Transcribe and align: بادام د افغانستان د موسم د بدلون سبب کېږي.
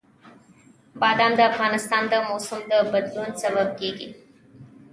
بادام 1.01 1.33
د 1.37 1.41
افغانستان 1.51 2.03
د 2.09 2.13
موسم 2.27 2.61
د 2.71 2.73
بدلون 2.91 3.29
سبب 3.43 3.67
کېږي. 3.79 4.09